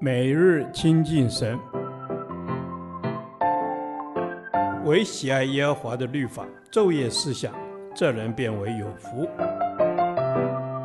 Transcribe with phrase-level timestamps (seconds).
[0.00, 1.58] 每日亲近神，
[4.84, 7.54] 唯喜爱耶和华的律法，昼夜思想，
[7.94, 9.26] 这人便为有福。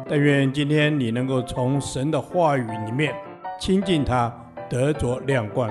[0.08, 3.14] 但愿今天你能够从神的话语里面
[3.60, 4.34] 亲近他，
[4.70, 5.70] 得着亮光。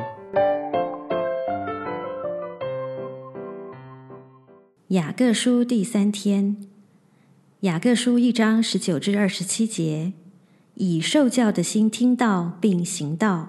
[4.88, 6.56] 雅各书第三天，
[7.60, 10.12] 雅各书一章十九至二十七节。
[10.80, 13.48] 以受教的心听到并行道。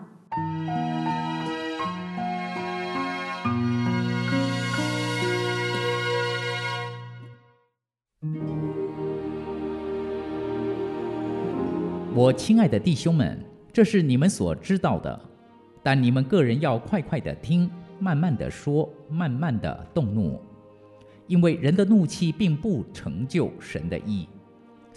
[12.16, 13.40] 我亲爱的弟兄们，
[13.72, 15.22] 这是你们所知道的，
[15.84, 20.42] 但你们个人要快快的听，慢慢的说，慢慢的动怒，
[21.28, 24.28] 因为人的怒气并不成就神的义。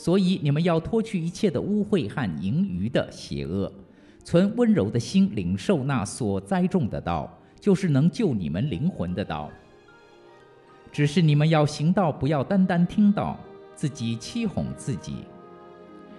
[0.02, 3.72] 所以你们要脱去一切的污秽和盈余的邪恶，
[4.24, 9.48] 存温柔的心领受那所栽种的道，就是能救你们灵魂的道。
[10.90, 13.38] 只是你们要行道，不要单单听道，
[13.76, 15.18] 自己欺哄自己。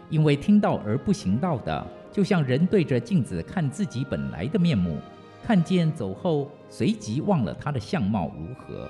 [0.09, 4.97] 因为听到而不行道的，就像人对着镜子看自己本来的面目，
[5.43, 8.89] 看见走后，随即忘了他的相貌如何。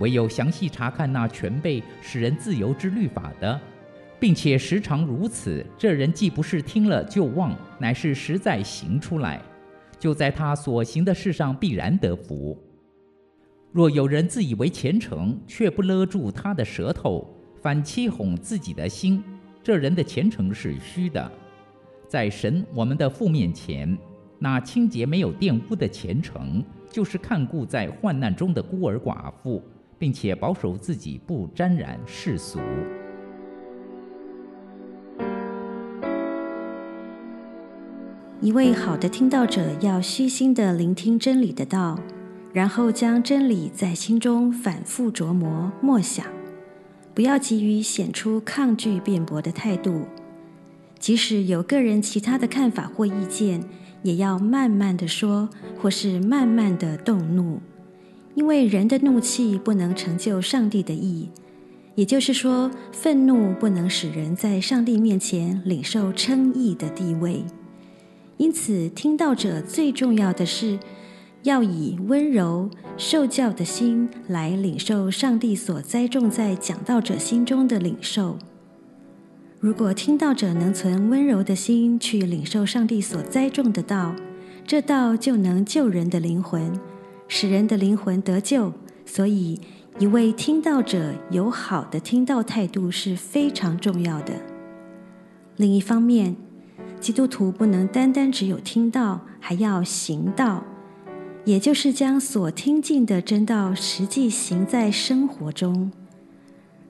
[0.00, 3.58] 唯有详细查看那全备使人自由之律法的，
[4.18, 9.40] 并且时常如此，这人既不是听了就忘，乃是实在行出来，
[9.98, 12.58] 就在他所行的事上必然得福。
[13.72, 19.22] 若有人自以为虔诚，却不勒住他的舌头，反欺哄自己的心，
[19.62, 21.30] 这人的虔诚是虚的。
[22.08, 23.96] 在神我们的父面前，
[24.40, 29.62] 那清洁没有玷污的虔诚，就是看顾在患难中的孤儿寡妇。
[30.00, 32.58] 并且保守自己不沾染世俗。
[38.40, 42.00] 一位好的听道者要虚心地聆听真理的道，
[42.54, 46.24] 然后将真理在心中反复琢磨默想，
[47.14, 50.06] 不要急于显出抗拒辩驳的态度。
[50.98, 53.62] 即使有个人其他的看法或意见，
[54.02, 57.60] 也要慢慢地说，或是慢慢地动怒。
[58.34, 61.28] 因为人的怒气不能成就上帝的义，
[61.94, 67.44] 也就是说，愤怒不能使人在上帝面前领受称义的地位。
[68.36, 70.78] 因此，听道者最重要的是
[71.42, 78.38] 要以温柔受教的心来领受上帝所栽种在讲道者心中的领受。
[79.58, 84.14] 如果听道者能存温柔的心去领受上帝所栽种的道，
[84.66, 86.72] 这道就能救人的灵魂。
[87.32, 88.72] 使人的灵魂得救，
[89.06, 89.60] 所以
[90.00, 94.32] 一位听道者有好的听道态度是非常重要的。
[95.54, 96.34] 另一方面，
[96.98, 100.64] 基督徒不能单单只有听到，还要行道，
[101.44, 105.92] 也就是将所听进的真道实际行在生活中。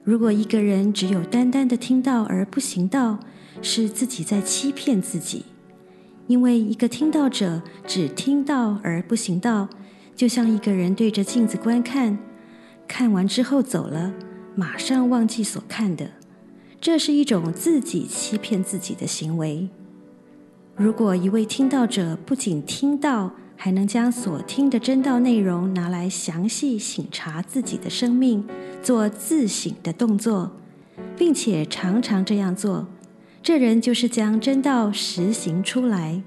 [0.03, 3.19] 如果一个人只有单单的听到而不行道，
[3.61, 5.45] 是自己在欺骗自己，
[6.25, 9.69] 因为一个听道者只听到而不行道。
[10.21, 12.15] 就像一个人对着镜子观看，
[12.87, 14.13] 看完之后走了，
[14.53, 16.11] 马上忘记所看的，
[16.79, 19.67] 这是一种自己欺骗自己的行为。
[20.75, 28.45] 如果一位听道者不仅听到，还能将所听的真道内容拿来详细省察自己的生命，
[28.83, 30.51] 做自省的动作，
[31.17, 32.85] 并且常常这样做，
[33.41, 36.21] 这人就是将真道实行出来。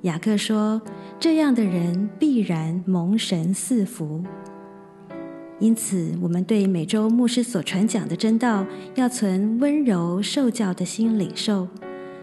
[0.00, 0.82] 雅各说
[1.22, 4.24] ：“这样的人必然蒙神赐福。”
[5.60, 8.66] 因此，我们对每周牧师所传讲的真道，
[8.96, 11.68] 要存温柔受教的心领受，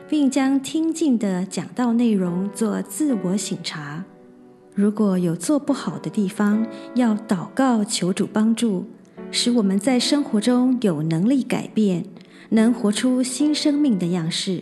[0.09, 4.03] 并将听进的讲道内容做自我省察。
[4.75, 8.85] 如果有做不好的地方，要祷告求主帮助，
[9.31, 12.03] 使我们在生活中有能力改变，
[12.49, 14.61] 能活出新生命的样式。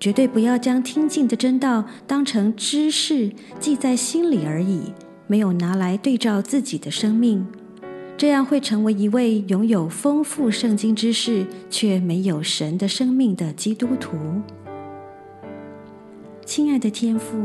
[0.00, 4.92] 绝对不要将听进的真道当成知识记在心里而已，
[5.26, 7.44] 没有拿来对照自己的生命，
[8.16, 14.16] 这样会成为一位拥有丰富圣经知识却没有神的生命的基督徒。
[16.44, 17.36] 亲爱的天父，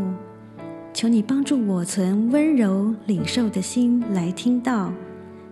[0.94, 4.94] 求你帮助我存温柔领受的心来听道，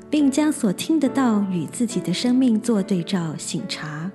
[0.08, 4.10] 并将所听的道与自己的生命做对照省察，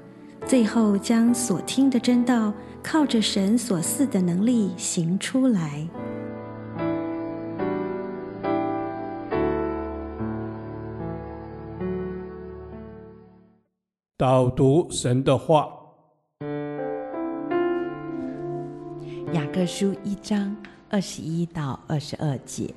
[0.47, 2.53] 最后将所听的真道。
[2.89, 5.89] 靠着神所赐的能力行出来。
[14.17, 15.69] 导读神的话，
[19.33, 20.57] 雅各书一章
[20.89, 22.73] 二十一到二十二节。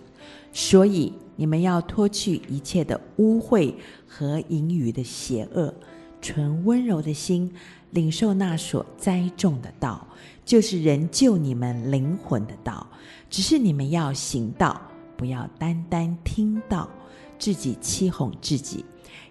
[0.52, 3.76] 所以你们要脱去一切的污秽
[4.08, 5.72] 和淫语的邪恶，
[6.20, 7.54] 存温柔的心，
[7.92, 10.08] 领受那所栽种的道，
[10.46, 12.88] 就是人救你们灵魂的道。
[13.30, 14.82] 只是你们要行道，
[15.16, 16.90] 不要单单听到，
[17.38, 18.84] 自己欺哄自己。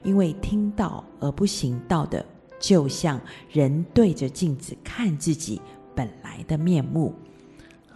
[0.05, 2.25] 因为听到而不行道的，
[2.60, 3.20] 就像
[3.50, 5.61] 人对着镜子看自己
[5.94, 7.14] 本来的面目。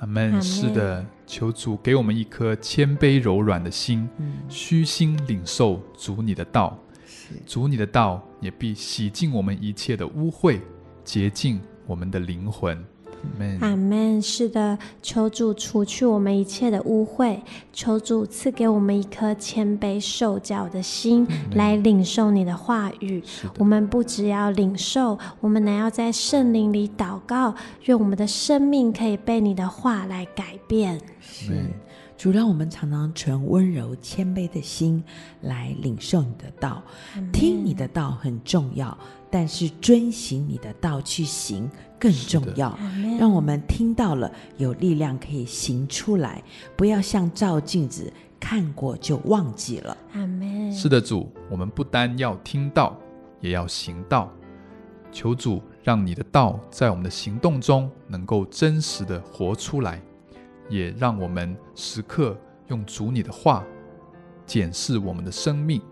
[0.01, 0.43] 阿门。
[0.43, 6.77] 是的，求主给我们一颗谦卑柔软的心，嗯、虚心领受主你的道。
[7.15, 10.59] 是主你的道也必洗净我们一切的污秽，
[11.05, 12.83] 洁净我们的灵魂。
[13.61, 14.21] 阿门。
[14.21, 17.39] 是的，求主除去我们一切的污秽，
[17.73, 21.25] 求主赐给我们一颗谦卑受教的心，
[21.55, 23.23] 来领受你的话语。
[23.59, 27.55] 我们不只要领受，我们还要在圣灵里祷告，
[27.85, 31.01] 愿我们的生命可以被你的话来改变。
[31.21, 31.53] 是。
[32.23, 35.03] 主让我们常常存温柔谦卑的心
[35.41, 36.81] 来领受你的道，
[37.33, 38.97] 听你的道很重要，
[39.29, 42.79] 但是遵行你的道去行更重要。
[43.19, 46.41] 让我们听到了有力量可以行出来，
[46.77, 49.97] 不要像照镜子看过就忘记了。
[50.13, 50.73] 阿门。
[50.73, 52.97] 是的，主，我们不单要听到，
[53.41, 54.31] 也要行道。
[55.11, 60.01] 求主让你的道在我们的行动中能够真实的活出来。
[60.73, 62.35] 也让我们时刻
[62.69, 63.63] 用主你的话
[64.47, 65.83] 检视我们的生命。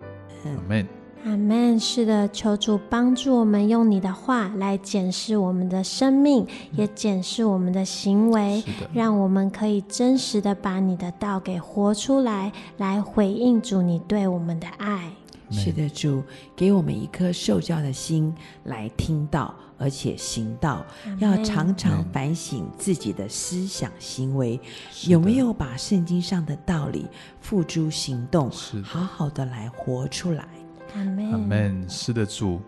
[0.44, 0.88] 阿门。
[1.24, 1.78] 阿门。
[1.78, 15.12] 是的，求主帮助我们用你的话来检视我们的生命，也检视我们的行为，让我们可以真实的把你的道给活出来，来回应主你对我们的爱。
[15.50, 16.22] 是的，主
[16.54, 20.86] 给我们一颗受教的心来听道，而且行道，
[21.18, 24.60] 要常常反省自己的思想行为，
[25.08, 27.06] 有没有把圣经上的道理
[27.40, 28.50] 付诸行动，
[28.82, 30.48] 好好的来活出来。
[30.94, 31.32] 阿门。
[31.32, 31.88] 阿门。
[31.88, 32.60] 是的，主，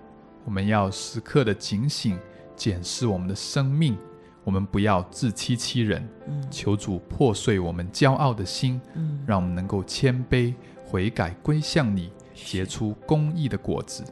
[0.45, 2.19] 我们要时刻的警醒，
[2.57, 3.97] 检视我们的生命，
[4.43, 6.09] 我们不要自欺欺人。
[6.27, 12.11] 嗯、求主破碎我们骄傲的心，嗯、让我们能够谦卑悔改归向你。
[12.45, 14.03] 结出公义的果子，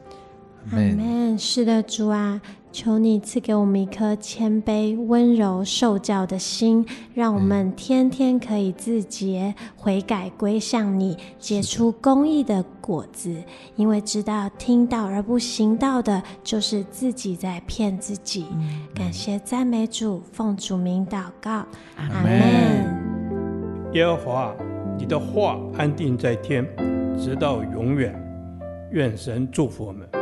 [0.71, 1.37] 阿门。
[1.37, 2.41] 是的，主啊，
[2.71, 13.33] 求你赐给我们一颗谦卑、温柔、受教的心，让我们天天可以自洁、悔改归向你，结出公义的果子。
[13.77, 18.45] 因为知道听到而不行道的，就是自己在骗自己。
[18.51, 23.91] 嗯、感谢赞美主，奉主名祷告，阿门。
[23.93, 24.53] 耶和华，
[24.97, 26.65] 你的话安定在天，
[27.17, 28.20] 直到永远。
[28.91, 30.20] 愿神祝福我们。